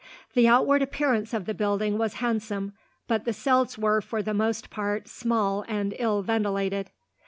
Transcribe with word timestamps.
The 0.33 0.47
outward 0.47 0.81
appearance 0.81 1.31
of 1.31 1.45
the 1.45 1.53
building 1.53 1.95
was 1.99 2.15
handsome, 2.15 2.73
but 3.07 3.23
the 3.23 3.33
cells 3.33 3.77
were, 3.77 4.01
for 4.01 4.23
the 4.23 4.33
most 4.33 4.71
part, 4.71 5.07
small 5.07 5.63
and 5.67 5.93
ill 5.99 6.23
ventilated. 6.23 6.89